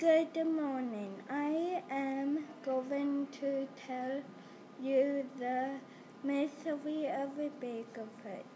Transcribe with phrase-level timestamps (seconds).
[0.00, 1.12] Good morning.
[1.28, 4.22] I am going to tell
[4.82, 5.72] you the
[6.24, 8.46] mystery of Bigfoot.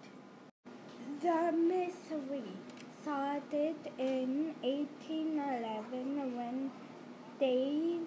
[1.21, 2.49] The mystery
[3.03, 6.71] started in 1811 when
[7.39, 8.07] Dave,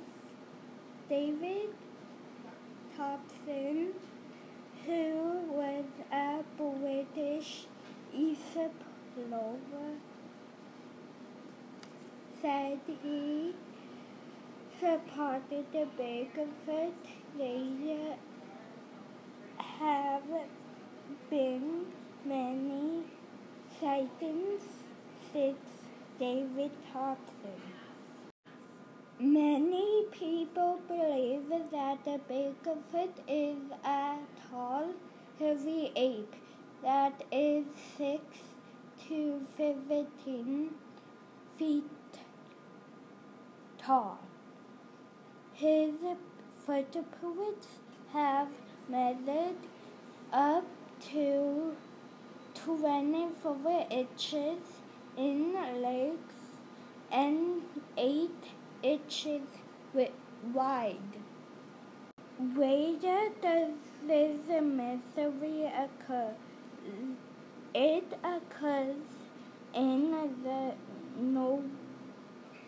[1.07, 1.69] David
[2.97, 3.93] Thompson,
[4.83, 7.67] who was a British
[8.11, 9.93] explorer,
[12.41, 13.53] said he
[14.79, 16.93] supported the Bigfoot.
[17.37, 18.15] There
[19.57, 20.23] have
[21.29, 21.85] been
[22.25, 23.03] many
[23.79, 24.61] sightings
[25.31, 25.87] since
[26.19, 27.61] David Thompson.
[29.19, 34.17] Many people believe that the Bigfoot is a
[34.49, 34.93] tall,
[35.39, 36.35] heavy ape
[36.83, 37.65] that is
[37.97, 38.21] 6
[39.07, 40.69] to 15
[41.57, 41.83] feet
[43.87, 44.17] tall.
[45.53, 45.93] His
[46.65, 47.67] footprints
[48.11, 48.49] have
[48.89, 49.61] measured
[50.33, 50.65] up
[51.11, 51.75] to
[52.53, 54.59] 24 inches
[55.17, 56.35] in length
[57.11, 57.61] and
[57.97, 58.29] 8
[58.83, 59.41] inches
[60.53, 61.13] wide.
[62.55, 63.71] Where does
[64.05, 66.33] this mystery occur?
[67.73, 68.97] It occurs
[69.73, 70.11] in
[70.43, 70.73] the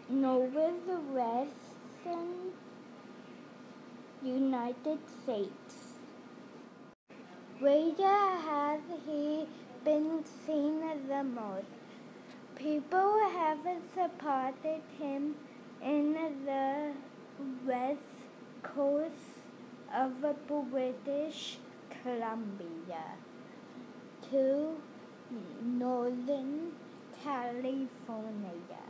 [0.09, 2.53] no Northwestern
[4.23, 5.99] United States.
[7.59, 9.45] Where has he
[9.85, 11.67] been seen the most?
[12.55, 13.59] People have
[13.93, 15.35] supported him
[15.83, 16.13] in
[16.45, 16.91] the
[17.65, 17.99] west
[18.63, 19.45] coast
[19.93, 20.13] of
[20.71, 21.59] British
[22.01, 23.05] Columbia
[24.31, 24.75] to
[25.63, 26.71] northern
[27.23, 28.89] California.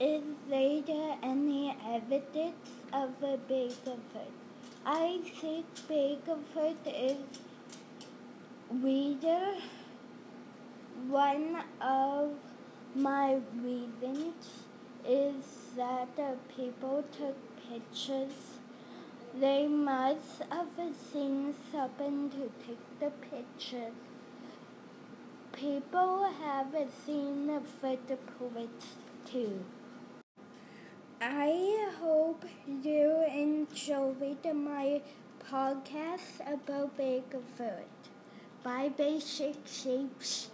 [0.00, 3.98] Is there any evidence of a Bigfoot?
[4.86, 7.16] I think Bigfoot is
[8.70, 9.56] reader.
[11.08, 12.30] One of
[12.94, 14.34] my reasons
[15.04, 15.44] is
[15.76, 17.34] that the people took
[17.68, 18.60] pictures.
[19.34, 20.68] They must have
[21.12, 23.94] seen something to take the pictures.
[25.50, 26.72] People have
[27.04, 28.94] seen the footprints
[29.24, 29.64] too.
[31.20, 35.00] I hope you enjoyed my
[35.50, 37.86] podcast about Bigfoot
[38.62, 40.50] by Basic Shapes.